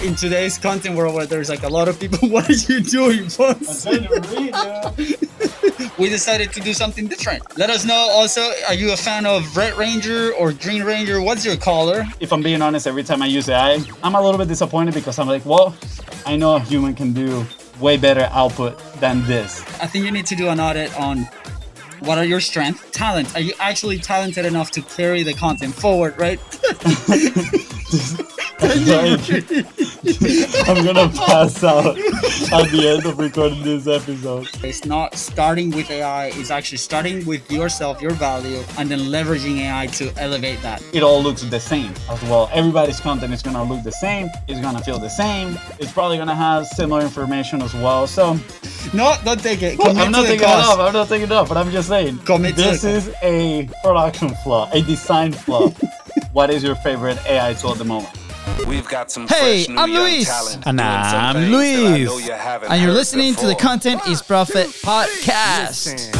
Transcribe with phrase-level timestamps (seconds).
[0.00, 3.24] In today's content world where there's like a lot of people, what are you doing,
[3.26, 3.84] Fonz?
[3.84, 7.42] trying to read, we decided to do something different.
[7.56, 11.20] Let us know also, are you a fan of Red Ranger or Green Ranger?
[11.20, 12.04] What's your color?
[12.18, 15.18] If I'm being honest, every time I use AI, I'm a little bit disappointed because
[15.18, 15.76] I'm like, well,
[16.26, 17.46] I know a human can do
[17.78, 19.62] way better output than this.
[19.80, 21.28] I think you need to do an audit on
[22.00, 23.36] what are your strengths, talents.
[23.36, 26.40] Are you actually talented enough to carry the content forward, right?
[30.68, 34.48] I'm gonna pass out at the end of recording this episode.
[34.62, 39.58] It's not starting with AI, it's actually starting with yourself, your value, and then leveraging
[39.58, 40.82] AI to elevate that.
[40.92, 42.48] It all looks the same as well.
[42.52, 46.34] Everybody's content is gonna look the same, it's gonna feel the same, it's probably gonna
[46.36, 48.06] have similar information as well.
[48.06, 48.38] So
[48.94, 49.78] No, don't take it.
[49.84, 50.68] I'm not to the taking it cause.
[50.68, 53.68] off, I'm not taking it off, but I'm just saying Commit this the- is a
[53.82, 55.68] production flaw, a design flaw.
[56.32, 58.10] what is your favorite AI tool at the moment?
[58.66, 60.28] We've got some Hey, fresh new I'm Luis.
[60.64, 61.98] And I'm things that I know Luis.
[62.00, 62.32] You
[62.68, 63.68] and you're heard listening to the before.
[63.68, 66.12] Content is Profit podcast.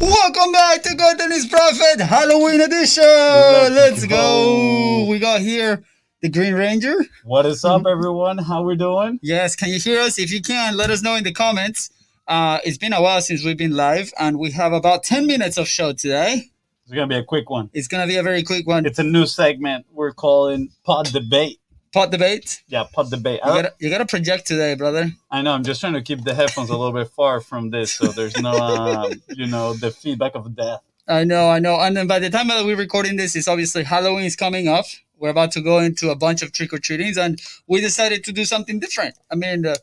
[0.00, 3.04] Welcome back to Content is Profit Halloween edition.
[3.04, 5.06] Let's go.
[5.08, 5.84] We got here
[6.20, 7.04] the Green Ranger.
[7.24, 8.38] What is up, everyone?
[8.38, 9.18] How are we doing?
[9.22, 10.18] Yes, can you hear us?
[10.18, 11.90] If you can, let us know in the comments.
[12.26, 15.56] Uh, it's been a while since we've been live, and we have about 10 minutes
[15.56, 16.50] of show today.
[16.90, 17.70] It's gonna be a quick one.
[17.72, 18.84] It's gonna be a very quick one.
[18.84, 21.60] It's a new segment we're calling Pod Debate.
[21.92, 22.64] Pod debate.
[22.66, 23.38] Yeah, Pod Debate.
[23.44, 25.12] You gotta, you gotta project today, brother.
[25.30, 25.52] I know.
[25.52, 28.36] I'm just trying to keep the headphones a little bit far from this, so there's
[28.40, 30.82] no, um, you know, the feedback of death.
[31.06, 31.78] I know, I know.
[31.80, 34.86] And then by the time that we're recording this, it's obviously Halloween is coming up.
[35.16, 38.32] We're about to go into a bunch of trick or treatings, and we decided to
[38.32, 39.14] do something different.
[39.30, 39.76] I mean, uh,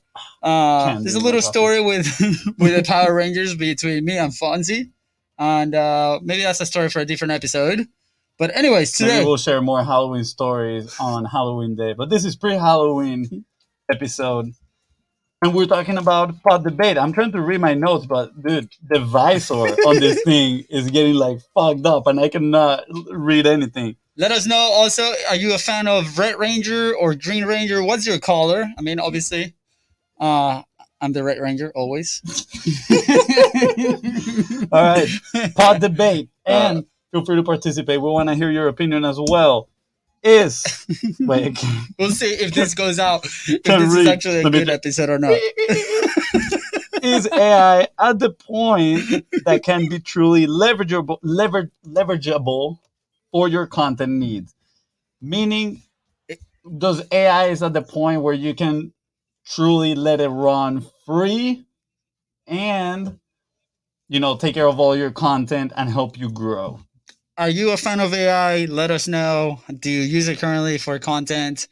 [0.44, 2.06] uh, there's a little story with
[2.58, 4.92] with the Power Rangers between me and Fonzi,
[5.38, 7.88] and uh, maybe that's a story for a different episode.
[8.40, 12.36] But anyways, Maybe today we'll share more Halloween stories on Halloween Day, but this is
[12.36, 13.46] pre-Halloween
[13.92, 14.52] episode,
[15.42, 16.98] and we're talking about Pod Debate.
[16.98, 21.16] I'm trying to read my notes, but dude, the visor on this thing is getting
[21.16, 23.96] like fucked up, and I cannot read anything.
[24.18, 24.56] let us know.
[24.58, 27.84] Also, are you a fan of Red Ranger or Green Ranger?
[27.84, 28.68] What's your color?
[28.78, 29.56] I mean, obviously,
[30.20, 30.62] uh,
[31.00, 32.22] I'm the right Ranger always.
[34.72, 35.08] All right,
[35.56, 38.02] Pod Debate, uh, and feel free to participate.
[38.02, 39.70] We want to hear your opinion as well.
[40.24, 40.86] Is
[41.20, 41.64] wait.
[42.00, 43.26] We'll see if this goes out.
[43.48, 44.08] If Can this is read.
[44.08, 45.34] actually a Let me- good episode or not.
[47.04, 52.80] is AI at the point that can be truly leverageable, lever, leverageable
[53.32, 54.56] for your content needs?
[55.22, 55.84] Meaning,
[56.28, 56.40] it-
[56.78, 58.92] does AI is at the point where you can
[59.50, 61.66] truly let it run free
[62.48, 63.20] and
[64.10, 66.80] you know take care of all your content and help you grow?
[67.38, 68.66] Are you a fan of AI?
[68.66, 69.62] Let us know.
[69.80, 71.68] Do you use it currently for content?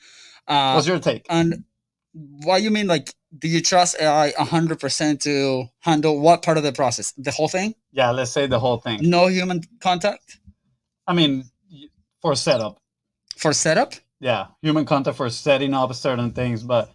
[0.48, 1.26] Uh, What's your take?
[1.30, 1.64] and
[2.14, 6.72] what you mean, like, do you trust AI 100% to handle what part of the
[6.72, 7.12] process?
[7.18, 7.74] The whole thing?
[7.92, 9.00] Yeah, let's say the whole thing.
[9.10, 10.40] No human contact
[11.08, 11.46] I mean,
[12.22, 12.80] for setup.
[13.36, 13.94] for setup?
[14.22, 16.90] yeah human contact for setting up certain things but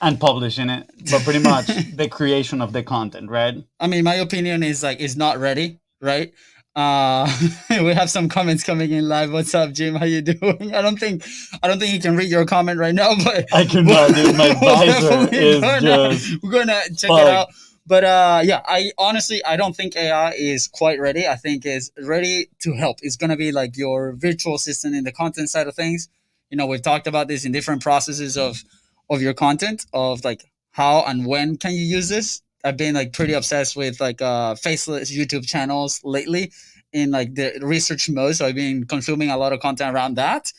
[0.00, 1.66] and publishing it but pretty much
[1.96, 5.78] the creation of the content right I mean, my opinion is like, it's not ready,
[6.00, 6.32] right?
[6.76, 7.26] Uh,
[7.70, 9.32] we have some comments coming in live.
[9.32, 9.94] What's up, Jim?
[9.96, 10.74] How you doing?
[10.74, 11.24] I don't think,
[11.62, 14.48] I don't think you can read your comment right now, but i cannot dude my
[14.48, 17.20] We're visor is gonna- just we're gonna check Fuck.
[17.20, 17.48] it out.
[17.86, 21.26] But uh, yeah, I honestly I don't think AI is quite ready.
[21.26, 22.98] I think is ready to help.
[23.02, 26.08] It's gonna be like your virtual assistant in the content side of things.
[26.50, 28.62] You know, we've talked about this in different processes of
[29.10, 32.42] of your content of like how and when can you use this.
[32.64, 36.52] I've been like pretty obsessed with like uh faceless YouTube channels lately
[36.92, 38.36] in like the research mode.
[38.36, 40.52] So I've been consuming a lot of content around that.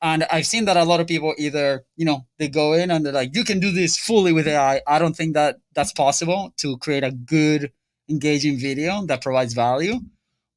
[0.00, 3.04] And I've seen that a lot of people either, you know, they go in and
[3.04, 4.80] they're like, you can do this fully with AI.
[4.86, 7.72] I don't think that that's possible to create a good,
[8.08, 10.00] engaging video that provides value,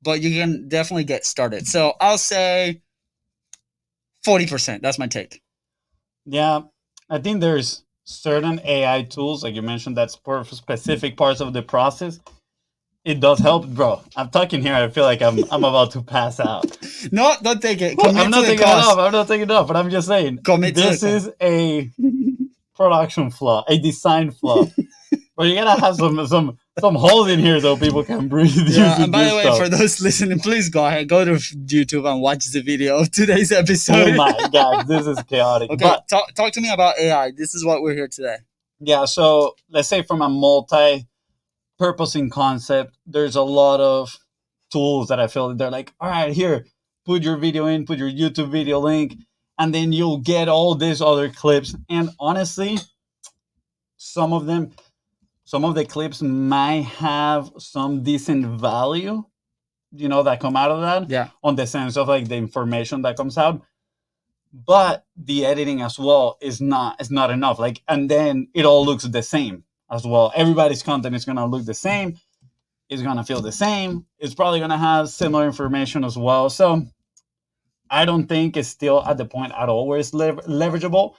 [0.02, 1.68] but you can definitely get started.
[1.68, 2.82] So I'll say
[4.26, 4.82] 40%.
[4.82, 5.42] That's my take.
[6.26, 6.62] yeah
[7.12, 11.64] i think there's certain ai tools like you mentioned that's for specific parts of the
[11.64, 12.20] process.
[13.06, 14.02] It does help bro.
[14.18, 16.78] I'm talking here i feel like i'm i'm about to pass out.
[17.12, 17.98] No, don't take it.
[18.00, 20.40] Commit i'm not taking it off i'm not taking it off but i'm just saying
[20.44, 21.92] Commit this is a
[22.76, 24.66] production flaw, a design flaw.
[25.38, 28.56] but you gotta have some some some holes in here so people can breathe.
[28.70, 29.58] Yeah, and by the way, stuff.
[29.58, 33.52] for those listening, please go ahead, go to YouTube and watch the video of today's
[33.52, 34.12] episode.
[34.12, 35.70] oh my god, this is chaotic.
[35.72, 37.32] Okay, But talk, talk to me about AI.
[37.32, 38.38] This is what we're here today.
[38.80, 44.18] yeah, so let's say from a multi-purposing concept, there's a lot of
[44.72, 46.66] tools that I feel that they're like, all right, here,
[47.06, 49.16] put your video in, put your YouTube video link,
[49.60, 51.76] and then you'll get all these other clips.
[51.90, 52.78] And honestly,
[53.98, 54.72] some of them,
[55.44, 59.24] some of the clips might have some decent value,
[59.92, 61.30] you know, that come out of that Yeah.
[61.44, 63.62] on the sense of like the information that comes out
[64.54, 68.86] but the editing as well is not is not enough like and then it all
[68.86, 70.32] looks the same as well.
[70.36, 72.18] Everybody's content is going to look the same
[72.90, 76.50] it's going to feel the same it's probably going to have similar information as well.
[76.50, 76.86] So
[77.90, 81.16] i don't think it's still at the point at all where it's lever- leverageable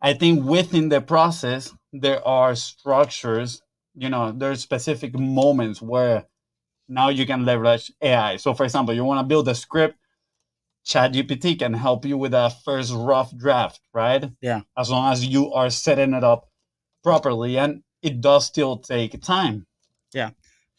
[0.00, 3.62] i think within the process there are structures
[3.94, 6.24] you know there's specific moments where
[6.88, 9.96] now you can leverage ai so for example you want to build a script
[10.88, 14.30] ChatGPT can help you with a first rough draft, right?
[14.40, 14.62] Yeah.
[14.76, 16.48] As long as you are setting it up
[17.02, 19.66] properly, and it does still take time.
[20.14, 20.30] Yeah.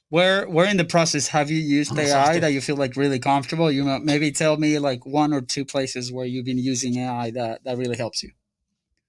[0.09, 2.43] Where where in the process have you used I'm AI exhausted.
[2.43, 3.71] that you feel like really comfortable?
[3.71, 7.29] You know, maybe tell me like one or two places where you've been using AI
[7.31, 8.31] that that really helps you.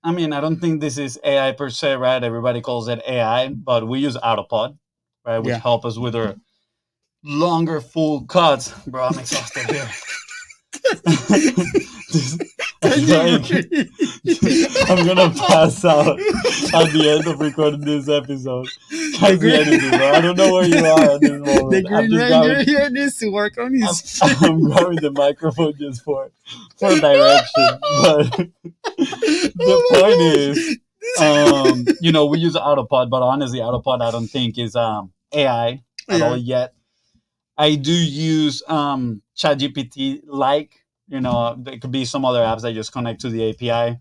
[0.02, 2.23] I mean, I don't think this is AI per se, right?
[2.23, 4.79] Everybody calls it AI, but we use Autopod,
[5.26, 5.38] right?
[5.38, 5.58] Which Yeah.
[5.58, 6.37] help us with our
[7.23, 8.73] longer full cuts.
[8.87, 9.88] Bro, I'm exhausted here.
[12.12, 12.38] This-
[12.82, 13.42] I'm
[15.06, 18.68] gonna pass out at the end of recording this episode.
[19.16, 20.08] Can't be anything, bro.
[20.12, 21.70] I don't know where you are at this moment.
[21.70, 24.18] the Green Ranger here needs to work on his.
[24.22, 26.30] I'm, I'm grabbing the microphone just for
[26.78, 27.68] for direction.
[28.02, 28.30] But
[28.96, 30.78] the point is,
[31.20, 35.82] um, you know, we use Autopod, but honestly, Autopod I don't think is um AI
[36.08, 36.24] at Yeah.
[36.26, 36.72] all yet.
[37.58, 42.72] I do use um ChatGPT like, you know, there could be some other apps that
[42.72, 43.98] just connect to the API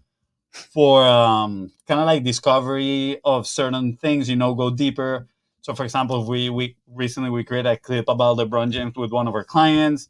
[0.51, 5.27] for um kind of like discovery of certain things, you know, go deeper.
[5.61, 9.27] So for example, we we recently we created a clip about LeBron James with one
[9.27, 10.09] of our clients.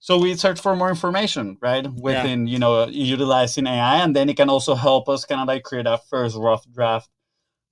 [0.00, 1.86] So we search for more information, right?
[1.86, 5.62] Within, you know, utilizing AI and then it can also help us kind of like
[5.62, 7.08] create a first rough draft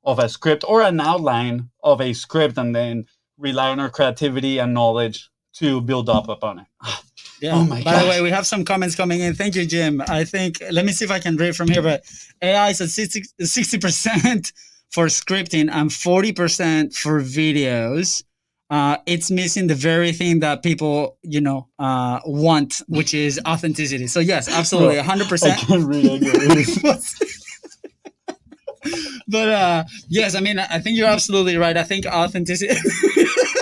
[0.04, 3.06] of a script or an outline of a script and then
[3.36, 6.66] rely on our creativity and knowledge to build up upon it.
[7.40, 7.56] Yeah.
[7.56, 9.34] Oh my By the way, we have some comments coming in.
[9.34, 10.02] Thank you, Jim.
[10.08, 11.82] I think let me see if I can read from here.
[11.82, 12.04] But
[12.42, 14.52] AI is at 60 percent
[14.90, 18.22] for scripting and forty percent for videos.
[18.68, 24.06] Uh, it's missing the very thing that people, you know, uh, want, which is authenticity.
[24.06, 25.58] So yes, absolutely, hundred I percent.
[25.58, 26.64] can't read any
[29.28, 32.74] but uh yes i mean i think you're absolutely right i think authenticity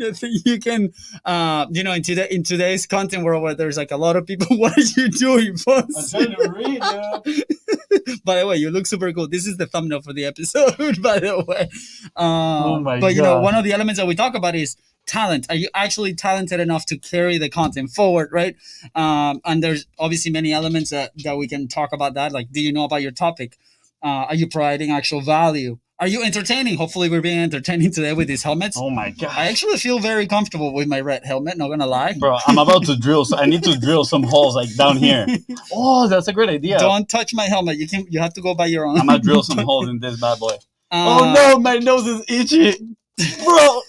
[0.22, 0.92] you can,
[1.24, 4.26] uh, you know, in today in today's content world where there's like a lot of
[4.26, 4.46] people.
[4.60, 8.14] What are you doing, I'm trying to read, yeah.
[8.24, 9.26] by the way, you look super cool.
[9.28, 11.68] This is the thumbnail for the episode, by the way.
[12.16, 14.76] Um, Oh my but you know, one of the elements that we talk about is
[15.06, 15.46] talent.
[15.48, 18.56] Are you actually talented enough to carry the content forward, right?
[18.94, 22.32] Um, and there's obviously many elements that, that we can talk about that.
[22.32, 23.56] Like, do you know about your topic?
[24.02, 25.78] Uh, are you providing actual value?
[26.00, 26.78] Are you entertaining?
[26.78, 28.78] Hopefully, we're being entertaining today with these helmets.
[28.80, 29.36] Oh my god!
[29.36, 31.58] I actually feel very comfortable with my red helmet.
[31.58, 32.14] Not gonna lie.
[32.14, 33.26] Bro, I'm about to drill.
[33.26, 35.26] So I need to drill some holes like down here.
[35.72, 36.78] Oh, that's a great idea.
[36.78, 37.76] Don't touch my helmet.
[37.76, 38.06] You can.
[38.08, 38.98] You have to go by your own.
[38.98, 40.56] I'm gonna drill some holes in this bad boy.
[40.90, 42.96] Uh, oh no, my nose is itchy.
[43.44, 43.82] Bro.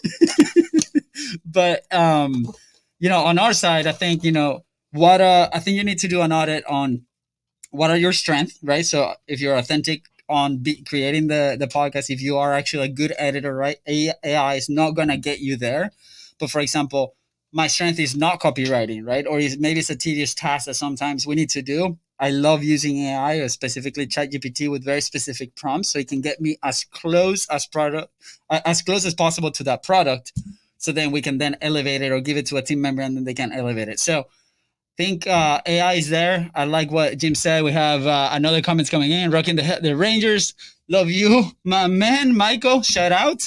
[1.45, 2.45] but um
[2.99, 5.99] you know on our side i think you know what uh i think you need
[5.99, 7.03] to do an audit on
[7.69, 12.09] what are your strengths right so if you're authentic on be, creating the the podcast
[12.09, 15.91] if you are actually a good editor right ai is not gonna get you there.
[16.39, 17.15] But for example
[17.53, 19.27] my strength is not copywriting right?
[19.27, 21.97] Or is maybe it's a tedious task that sometimes we need to do.
[22.19, 26.39] I love using ai or specifically chatgpt with very specific prompts so it can get
[26.39, 28.11] me as close as product
[28.49, 30.33] as close as possible to that product
[30.81, 33.15] so then we can then elevate it or give it to a team member and
[33.15, 33.99] then they can elevate it.
[33.99, 34.27] So
[35.01, 36.51] think uh, AI is there.
[36.53, 37.63] I like what Jim said.
[37.63, 39.31] We have uh, another comments coming in.
[39.31, 40.53] Rocking the the Rangers.
[40.87, 42.83] Love you, my man, Michael.
[42.83, 43.41] Shout out.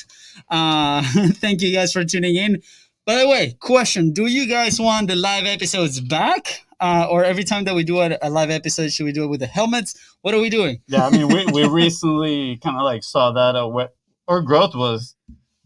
[0.49, 1.03] Uh,
[1.45, 2.61] thank you guys for tuning in.
[3.07, 7.45] By the way, question: Do you guys want the live episodes back, uh, or every
[7.45, 9.95] time that we do a, a live episode, should we do it with the helmets?
[10.23, 10.83] What are we doing?
[10.89, 13.91] Yeah, I mean, we, we recently kind of like saw that uh, where
[14.27, 15.15] our growth was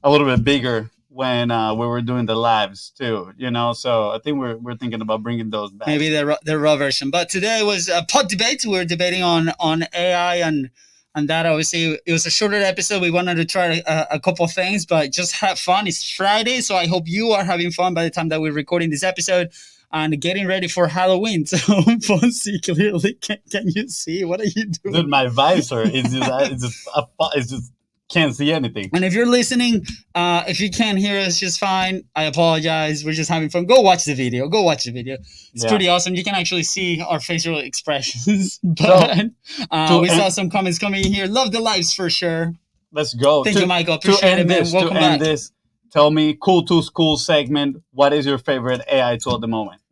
[0.03, 3.73] a little bit bigger when uh, we were doing the lives too, you know.
[3.73, 5.89] So I think we're, we're thinking about bringing those back.
[5.89, 7.11] maybe the raw, the raw version.
[7.11, 8.65] But today was a pod debate.
[8.65, 10.71] We were debating on on AI and
[11.17, 11.45] and that.
[11.45, 13.03] Obviously, it was a shorter episode.
[13.03, 15.89] We wanted to try a, a couple things, but just have fun.
[15.89, 18.91] It's Friday, so I hope you are having fun by the time that we're recording
[18.91, 19.51] this episode
[19.91, 21.47] and getting ready for Halloween.
[21.47, 24.95] So, Fonzi, clearly, can, can you see what are you doing?
[24.95, 27.03] Dude, my visor is just, it's just, a,
[27.35, 27.73] it's just
[28.09, 28.91] can't see anything.
[28.95, 29.85] And if you're listening,
[30.15, 33.05] uh, if you can't hear us just fine, I apologize.
[33.05, 33.67] We're just having fun.
[33.67, 34.49] Go watch the video.
[34.49, 35.15] Go watch the video.
[35.55, 35.69] It's Yeah.
[35.69, 36.15] pretty awesome.
[36.15, 38.59] You can actually see our facial expressions.
[38.63, 39.27] but
[39.71, 41.27] uh, to we saw some comments coming in here.
[41.27, 42.55] Love the lives for sure.
[42.93, 43.45] Let's go.
[43.45, 43.95] Thank to, you, Michael.
[43.95, 44.61] Appreciate it, man.
[44.61, 45.13] this, Welcome to back.
[45.13, 45.53] end this,
[45.93, 47.77] tell me, cool to school segment.
[47.93, 49.83] What is your favorite AI tool at the moment?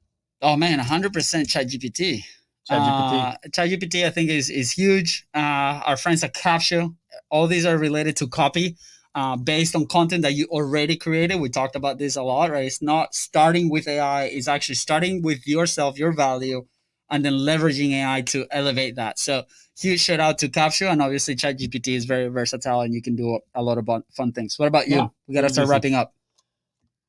[0.41, 2.23] Oh man, 100% ChatGPT.
[2.71, 3.23] ChatGPT.
[3.23, 5.27] Uh, ChatGPT, I think, is is huge.
[5.35, 6.95] Uh, our friends at Capsho,
[7.31, 8.77] all these are related to copy,
[9.15, 11.41] uh, based on content that you already created.
[11.41, 12.65] We talked about this a lot, right?
[12.65, 16.67] It's not starting with AI; it's actually starting with yourself, your value,
[17.09, 19.19] and then leveraging AI to elevate that.
[19.21, 19.45] So,
[19.79, 23.39] huge shout out to Capsho, and obviously ChatGPT is very versatile, and you can do
[23.55, 24.59] a lot of fun, things.
[24.59, 24.97] What about you?
[24.97, 25.73] Yeah, we gotta start easy.
[25.73, 26.13] wrapping up.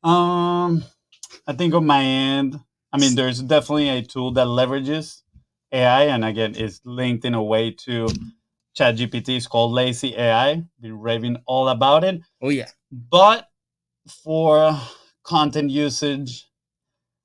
[0.07, 0.83] Um,
[1.47, 2.59] I think on my end,
[2.93, 5.23] I mean, there's definitely a tool that leverages
[5.71, 8.07] AI, and again, is linked in a way to
[8.77, 9.37] ChatGPT.
[9.37, 10.63] It's called Lazy AI.
[10.79, 12.21] Been raving all about it.
[12.41, 13.49] Oh yeah, But
[14.23, 14.79] for
[15.23, 16.47] content usage,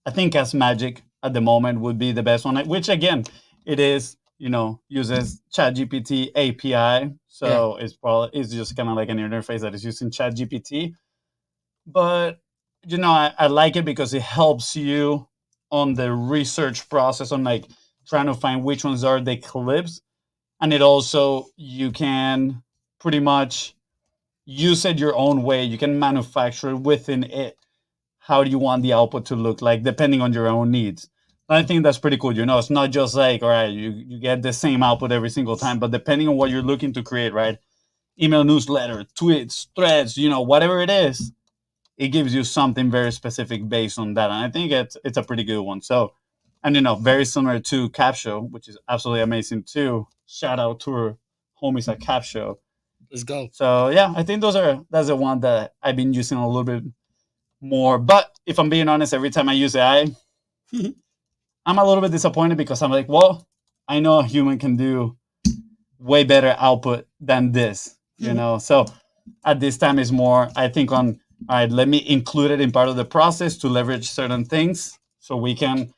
[0.07, 2.57] I think Castmagic at the moment would be the best one.
[2.67, 3.25] Which again,
[3.65, 9.09] it is you know uses ChatGPT API, so it's probably it's just kind of like
[9.09, 10.95] an interface that is using ChatGPT.
[11.87, 12.41] But
[12.87, 15.29] you know, I, I like it because it helps you
[15.71, 17.67] on the research process on like
[18.09, 20.01] trying to find which ones are the clips,
[20.61, 22.63] and it also you can
[23.01, 23.75] pretty much
[24.45, 25.65] use it your own way.
[25.65, 27.57] You can manufacture within it
[28.19, 31.09] how do you want the output to look like, depending on your own needs.
[31.49, 32.35] I think that's pretty cool.
[32.37, 35.29] You know, it's not just like, all right, you, you get the same output every
[35.29, 37.59] single time, but depending on what you're looking to create, right?
[38.23, 41.33] Email newsletter, tweets, threads, you know, whatever it is,
[41.99, 44.31] it gives you something very specific based on that.
[44.31, 45.83] And I think it's it's a pretty good one.
[45.83, 46.15] So,
[46.65, 50.07] and you know, very similar to Capsho, which is absolutely amazing too.
[50.27, 51.19] Shout out to our
[51.63, 52.57] homies at Capsho.
[53.11, 53.49] let's go.
[53.53, 56.65] So yeah, I think those are that's the one that I've been using a little
[56.65, 56.85] bit
[57.61, 57.99] more.
[57.99, 60.07] But if I'm being honest, every time I use AI,
[61.67, 63.47] I'm a little bit disappointed because I'm like, well,
[63.89, 65.17] I know a human can do
[65.99, 68.37] way better output than this, you Mhm.
[68.37, 68.59] know.
[68.59, 68.87] So
[69.45, 72.71] at this time is more, I think on all right, let me include it in
[72.71, 75.93] part of the process to leverage certain things so we can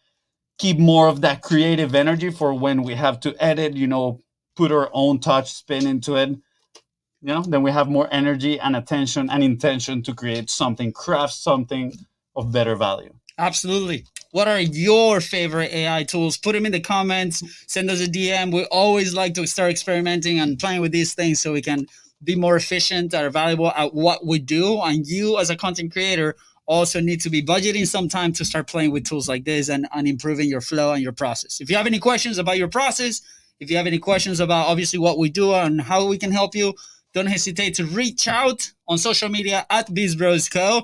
[0.59, 4.23] keep more of that creative energy for when we have to edit, you know,
[4.57, 6.29] put our own touch spin into it.
[6.29, 11.35] You know, then we have more energy and attention and intention to create something, craft
[11.35, 11.93] something
[12.37, 13.15] of better value.
[13.39, 14.05] Absolutely.
[14.31, 16.37] What are your favorite AI tools?
[16.37, 17.43] Put them in the comments.
[17.67, 18.53] Send us a DM.
[18.53, 21.87] We always like to start experimenting and playing with these things so we can
[22.23, 24.81] be more efficient or valuable at what we do.
[24.81, 28.67] And you, as a content creator, also need to be budgeting some time to start
[28.69, 31.61] playing with tools like this and, and improving your flow and your process.
[31.61, 33.21] If you have any questions about your process,
[33.61, 36.55] if you have any questions about obviously what we do and how we can help
[36.55, 36.75] you,
[37.13, 40.83] don't hesitate to reach out on social media at These Bros Co.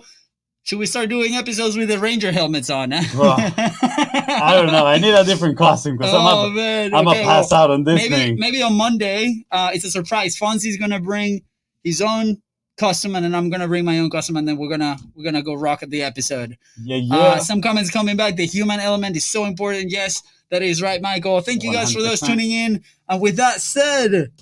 [0.62, 2.92] Should we start doing episodes with the Ranger helmets on?
[2.92, 3.02] eh?
[3.16, 4.86] Well, I don't know.
[4.86, 7.62] I need a different costume because oh I'm man, a, I'm okay, a pass well,
[7.62, 8.36] out on this maybe thing.
[8.38, 10.38] maybe on Monday, uh, it's a surprise.
[10.38, 11.40] Fonzi's gonna bring
[11.82, 12.42] his own
[12.80, 15.42] costume, and then I'm gonna bring my own costume, and then we're gonna we're gonna
[15.42, 16.56] go rock at the episode.
[16.82, 17.16] Yeah, yeah.
[17.16, 18.34] Uh, some comments coming back.
[18.36, 19.90] The human element is so important.
[19.90, 21.40] Yes, that is right, Michael.
[21.42, 22.82] Thank you guys for those tuning in.
[23.08, 24.32] And with that said,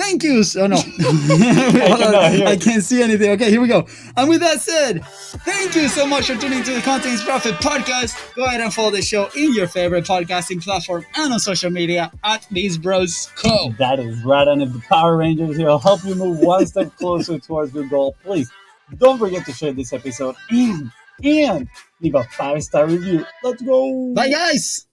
[0.00, 0.42] thank you.
[0.56, 0.76] Oh no.
[2.46, 3.30] I can't see anything.
[3.32, 3.86] Okay, here we go.
[4.16, 5.04] And with that said,
[5.44, 8.34] thank you so much for tuning to the Content is Profit podcast.
[8.34, 12.10] Go ahead and follow the show in your favorite podcasting platform and on social media
[12.24, 13.74] at These Bros Co.
[13.78, 14.48] That is right.
[14.48, 17.86] And if the Power Rangers here will help you move one step closer towards your
[17.86, 18.50] goal, please
[18.96, 20.90] don't forget to share this episode and
[21.22, 21.68] and
[22.00, 23.24] leave a five star review.
[23.42, 24.14] Let's go.
[24.14, 24.86] Bye, guys.